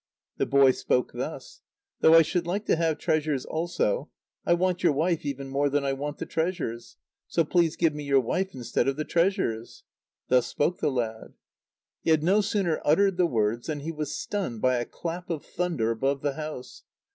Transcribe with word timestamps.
The 0.37 0.47
boy 0.47 0.71
spoke 0.71 1.11
thus: 1.13 1.61
"Though 1.99 2.15
I 2.15 2.23
should 2.23 2.47
like 2.47 2.65
to 2.65 2.75
have 2.75 2.97
treasures 2.97 3.45
also, 3.45 4.09
I 4.47 4.55
want 4.55 4.81
your 4.81 4.93
wife 4.93 5.23
even 5.27 5.47
more 5.49 5.69
than 5.69 5.85
I 5.85 5.93
want 5.93 6.17
the 6.17 6.25
treasures; 6.25 6.97
so 7.27 7.43
please 7.45 7.75
give 7.75 7.93
me 7.93 8.03
your 8.03 8.19
wife 8.19 8.55
instead 8.55 8.87
of 8.87 8.95
the 8.95 9.05
treasures." 9.05 9.83
Thus 10.27 10.47
spoke 10.47 10.79
the 10.79 10.89
lad. 10.89 11.35
He 12.01 12.09
had 12.09 12.23
no 12.23 12.41
sooner 12.41 12.81
uttered 12.83 13.17
the 13.17 13.27
words 13.27 13.67
than 13.67 13.81
he 13.81 13.91
was 13.91 14.11
stunned 14.17 14.59
by 14.59 14.77
a 14.77 14.85
clap 14.85 15.29
of 15.29 15.45
thunder 15.45 15.91
above 15.91 16.23
the 16.23 16.33
house. 16.33 16.81